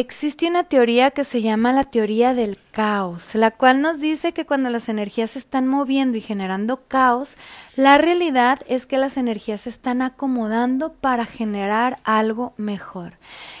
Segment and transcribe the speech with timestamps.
[0.00, 4.46] Existe una teoría que se llama la teoría del caos, la cual nos dice que
[4.46, 7.36] cuando las energías se están moviendo y generando caos,
[7.74, 13.14] la realidad es que las energías se están acomodando para generar algo mejor.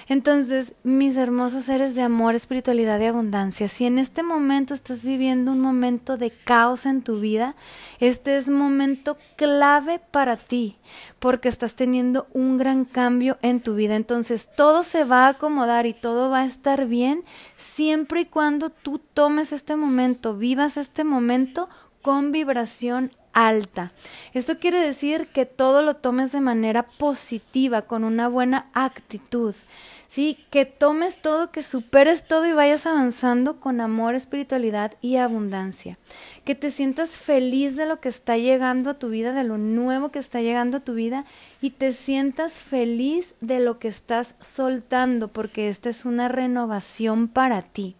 [0.08, 5.50] Entonces, mis hermosos seres de amor, espiritualidad y abundancia, si en este momento estás viviendo
[5.50, 7.56] un momento de caos en tu vida,
[7.98, 10.76] este es momento clave para ti,
[11.18, 13.96] porque estás teniendo un gran cambio en tu vida.
[13.96, 17.24] Entonces, todo se va a acomodar y todo va a estar bien
[17.56, 21.68] siempre y cuando tú tomes este momento, vivas este momento
[22.02, 23.92] con vibración alta.
[24.34, 29.54] Esto quiere decir que todo lo tomes de manera positiva, con una buena actitud.
[30.08, 30.38] ¿Sí?
[30.50, 35.98] Que tomes todo, que superes todo y vayas avanzando con amor, espiritualidad y abundancia.
[36.44, 40.08] Que te sientas feliz de lo que está llegando a tu vida, de lo nuevo
[40.08, 41.24] que está llegando a tu vida
[41.60, 47.62] y te sientas feliz de lo que estás soltando, porque esta es una renovación para
[47.62, 47.94] ti.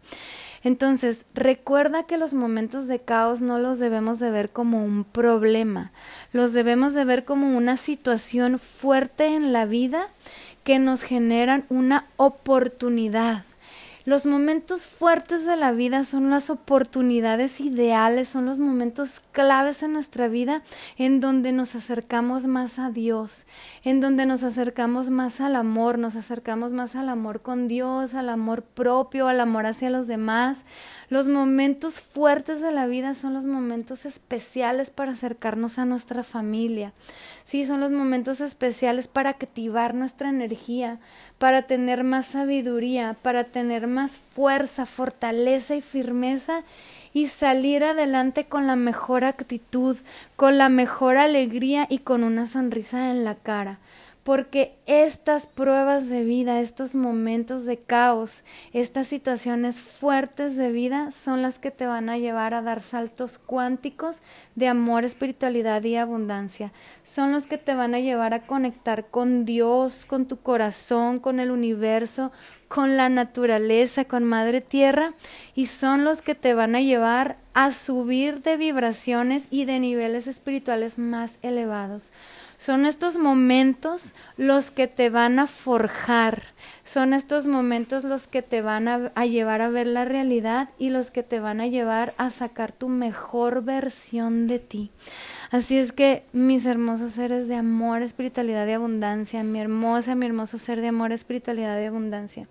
[0.65, 5.93] Entonces, recuerda que los momentos de caos no los debemos de ver como un problema,
[6.33, 10.09] los debemos de ver como una situación fuerte en la vida
[10.69, 13.43] que nos generan una oportunidad.
[14.09, 19.93] Los momentos fuertes de la vida son las oportunidades ideales, son los momentos claves en
[19.93, 20.63] nuestra vida
[20.97, 23.45] en donde nos acercamos más a Dios,
[23.85, 28.31] en donde nos acercamos más al amor, nos acercamos más al amor con Dios, al
[28.31, 30.65] amor propio, al amor hacia los demás.
[31.11, 36.95] Los momentos fuertes de la vida son los momentos especiales para acercarnos a nuestra familia.
[37.45, 40.99] Sí, son los momentos especiales para activar nuestra energía,
[41.39, 46.63] para tener más sabiduría, para tener más fuerza, fortaleza y firmeza
[47.13, 49.97] y salir adelante con la mejor actitud,
[50.37, 53.79] con la mejor alegría y con una sonrisa en la cara
[54.29, 61.41] porque estas pruebas de vida, estos momentos de caos, estas situaciones fuertes de vida son
[61.41, 64.21] las que te van a llevar a dar saltos cuánticos
[64.55, 66.75] de amor, espiritualidad y abundancia.
[67.05, 71.41] Son los que te van a llevar a conectar con Dios, con tu corazón, con
[71.41, 72.31] el universo,
[72.69, 75.15] con la naturaleza, con Madre Tierra,
[75.55, 80.27] y son los que te van a llevar a subir de vibraciones y de niveles
[80.27, 82.13] espirituales más elevados.
[82.59, 86.43] Son estos momentos los que te van a forjar,
[86.85, 91.13] son estos momentos los que te van a, llevar a ver la realidad y los
[91.13, 94.91] que te van a llevar a sacar tu mejor versión de ti.
[95.53, 100.59] Así es que mis hermosos seres de amor, espiritualidad y abundancia, mi hermosa, mi hermoso
[100.59, 102.49] ser de amor, espiritualidad y abundancia.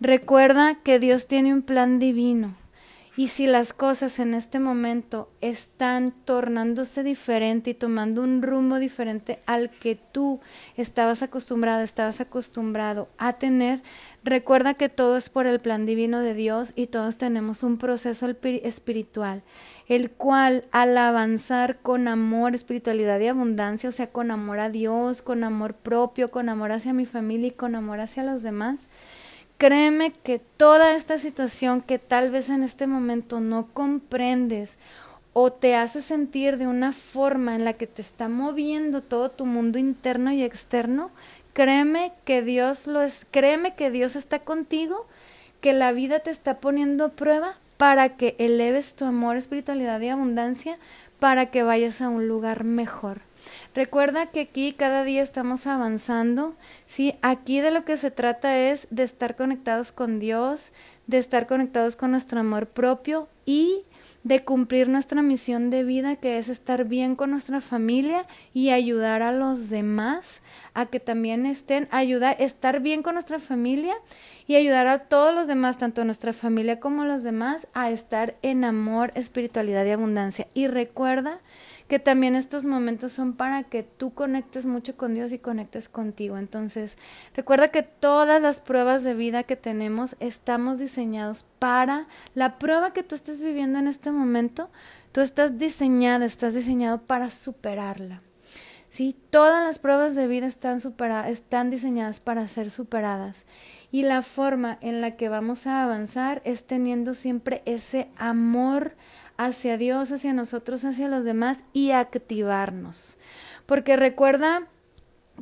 [0.00, 2.54] Recuerda que Dios tiene un plan divino
[3.16, 9.38] y si las cosas en este momento están tornándose diferente y tomando un rumbo diferente
[9.46, 10.40] al que tú
[10.76, 13.82] estabas acostumbrada, estabas acostumbrado a tener,
[14.24, 18.26] recuerda que todo es por el plan divino de Dios y todos tenemos un proceso
[18.42, 19.42] espiritual,
[19.86, 25.22] el cual al avanzar con amor, espiritualidad y abundancia, o sea, con amor a Dios,
[25.22, 28.88] con amor propio, con amor hacia mi familia y con amor hacia los demás,
[29.58, 34.78] Créeme que toda esta situación que tal vez en este momento no comprendes
[35.32, 39.46] o te hace sentir de una forma en la que te está moviendo todo tu
[39.46, 41.10] mundo interno y externo,
[41.52, 45.06] créeme que Dios lo es, créeme que Dios está contigo,
[45.60, 50.78] que la vida te está poniendo prueba para que eleves tu amor, espiritualidad y abundancia,
[51.18, 53.20] para que vayas a un lugar mejor.
[53.74, 56.54] Recuerda que aquí cada día estamos avanzando,
[56.86, 57.14] ¿sí?
[57.22, 60.72] Aquí de lo que se trata es de estar conectados con Dios,
[61.06, 63.84] de estar conectados con nuestro amor propio y
[64.24, 69.20] de cumplir nuestra misión de vida, que es estar bien con nuestra familia y ayudar
[69.20, 70.40] a los demás
[70.72, 73.94] a que también estén, ayudar, estar bien con nuestra familia
[74.46, 78.64] y ayudar a todos los demás, tanto nuestra familia como los demás, a estar en
[78.64, 80.46] amor, espiritualidad y abundancia.
[80.54, 81.40] Y recuerda
[81.88, 86.38] que también estos momentos son para que tú conectes mucho con Dios y conectes contigo.
[86.38, 86.96] Entonces,
[87.34, 93.02] recuerda que todas las pruebas de vida que tenemos estamos diseñados para la prueba que
[93.02, 94.70] tú estés viviendo en este momento,
[95.12, 98.22] tú estás diseñada, estás diseñado para superarla.
[98.94, 99.16] ¿Sí?
[99.30, 100.80] Todas las pruebas de vida están,
[101.26, 103.44] están diseñadas para ser superadas
[103.90, 108.94] y la forma en la que vamos a avanzar es teniendo siempre ese amor
[109.36, 113.18] hacia Dios, hacia nosotros, hacia los demás y activarnos.
[113.66, 114.68] Porque recuerda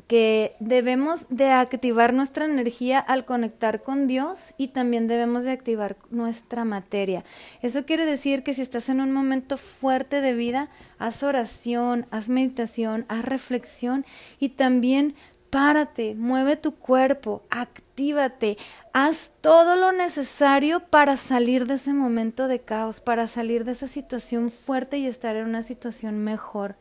[0.07, 5.97] que debemos de activar nuestra energía al conectar con Dios y también debemos de activar
[6.11, 7.25] nuestra materia.
[7.61, 10.69] Eso quiere decir que si estás en un momento fuerte de vida,
[10.99, 14.05] haz oración, haz meditación, haz reflexión
[14.39, 15.15] y también
[15.53, 18.57] párate, mueve tu cuerpo, actívate,
[18.95, 23.87] haz todo lo necesario para salir de ese momento de caos, para salir de esa
[23.87, 26.77] situación fuerte y estar en una situación mejor.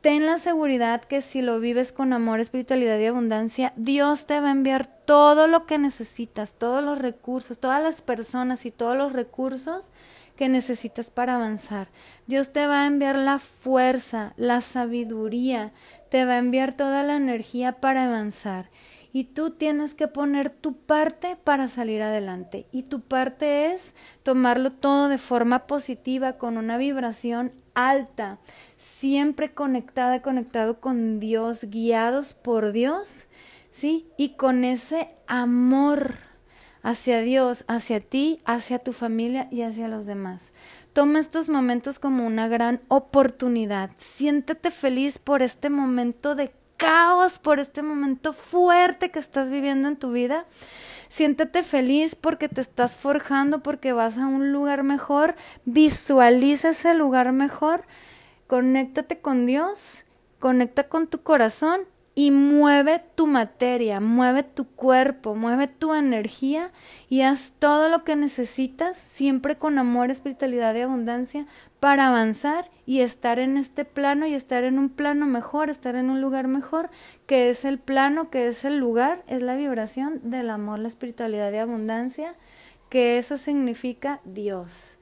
[0.00, 4.48] Ten la seguridad que si lo vives con amor, espiritualidad y abundancia, Dios te va
[4.48, 9.12] a enviar todo lo que necesitas, todos los recursos, todas las personas y todos los
[9.12, 9.86] recursos
[10.36, 11.88] que necesitas para avanzar.
[12.28, 15.72] Dios te va a enviar la fuerza, la sabiduría,
[16.10, 18.70] te va a enviar toda la energía para avanzar.
[19.12, 22.66] Y tú tienes que poner tu parte para salir adelante.
[22.72, 28.38] Y tu parte es tomarlo todo de forma positiva, con una vibración alta,
[28.76, 33.28] siempre conectada, conectado con Dios, guiados por Dios,
[33.70, 34.06] ¿sí?
[34.16, 36.14] Y con ese amor
[36.82, 40.52] hacia Dios, hacia ti, hacia tu familia y hacia los demás.
[40.92, 43.90] Toma estos momentos como una gran oportunidad.
[43.96, 49.96] Siéntete feliz por este momento de caos, por este momento fuerte que estás viviendo en
[49.96, 50.46] tu vida.
[51.08, 55.34] Siéntete feliz porque te estás forjando, porque vas a un lugar mejor.
[55.66, 57.84] Visualiza ese lugar mejor.
[58.46, 60.04] Conéctate con Dios,
[60.38, 61.80] conecta con tu corazón
[62.18, 66.72] y mueve tu materia, mueve tu cuerpo, mueve tu energía
[67.08, 71.46] y haz todo lo que necesitas, siempre con amor, espiritualidad y abundancia,
[71.78, 76.10] para avanzar y estar en este plano y estar en un plano mejor, estar en
[76.10, 76.90] un lugar mejor,
[77.28, 81.52] que es el plano, que es el lugar, es la vibración del amor, la espiritualidad
[81.52, 82.34] y abundancia,
[82.88, 84.98] que eso significa Dios.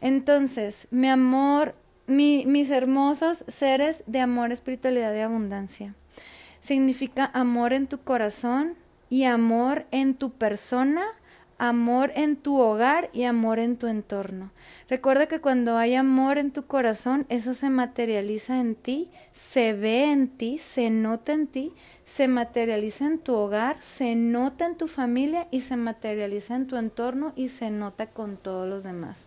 [0.00, 1.76] Entonces, mi amor,
[2.08, 5.94] mis hermosos seres de amor, espiritualidad y abundancia
[6.62, 8.76] significa amor en tu corazón
[9.10, 11.04] y amor en tu persona,
[11.58, 14.52] amor en tu hogar y amor en tu entorno.
[14.88, 20.12] Recuerda que cuando hay amor en tu corazón, eso se materializa en ti, se ve
[20.12, 21.72] en ti, se nota en ti,
[22.04, 26.76] se materializa en tu hogar, se nota en tu familia y se materializa en tu
[26.76, 29.26] entorno y se nota con todos los demás.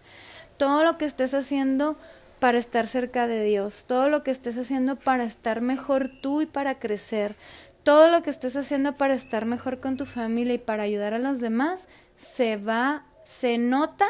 [0.57, 1.97] Todo lo que estés haciendo
[2.39, 6.45] para estar cerca de Dios, todo lo que estés haciendo para estar mejor tú y
[6.45, 7.35] para crecer,
[7.83, 11.19] todo lo que estés haciendo para estar mejor con tu familia y para ayudar a
[11.19, 14.07] los demás, se va, se nota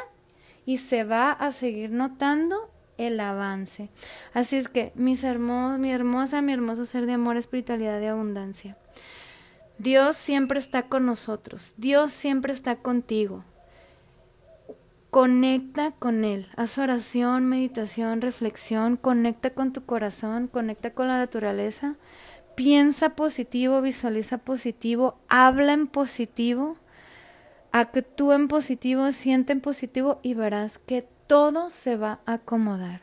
[0.65, 3.89] y se va a seguir notando el avance.
[4.33, 8.77] Así es que, mis hermosos, mi hermosa, mi hermoso ser de amor, espiritualidad y abundancia.
[9.77, 13.43] Dios siempre está con nosotros, Dios siempre está contigo.
[15.15, 21.95] Conecta con Él, haz oración, meditación, reflexión, conecta con tu corazón, conecta con la naturaleza,
[22.55, 26.75] piensa positivo, visualiza positivo, habla en positivo,
[27.71, 32.99] actúa en positivo, siente en positivo y verás que todo se va a acomodar.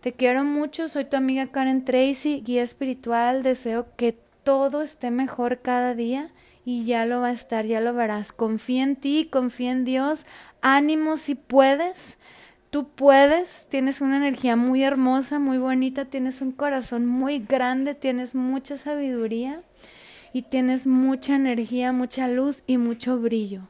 [0.00, 5.60] Te quiero mucho, soy tu amiga Karen Tracy, guía espiritual, deseo que todo esté mejor
[5.60, 6.30] cada día
[6.64, 8.32] y ya lo va a estar, ya lo verás.
[8.32, 10.26] Confía en ti, confía en Dios,
[10.60, 12.18] ánimo si puedes.
[12.70, 18.34] Tú puedes, tienes una energía muy hermosa, muy bonita, tienes un corazón muy grande, tienes
[18.34, 19.62] mucha sabiduría
[20.32, 23.68] y tienes mucha energía, mucha luz y mucho brillo.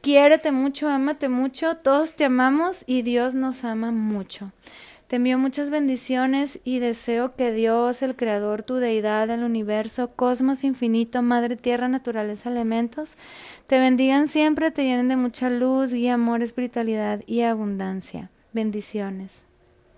[0.00, 4.52] Quiérete mucho, ámate mucho, todos te amamos y Dios nos ama mucho.
[5.14, 10.64] Te envío muchas bendiciones y deseo que Dios, el Creador, tu deidad, el universo, cosmos
[10.64, 13.16] infinito, Madre Tierra, naturaleza, elementos,
[13.68, 18.28] te bendigan siempre, te llenen de mucha luz y amor, espiritualidad y abundancia.
[18.52, 19.44] Bendiciones.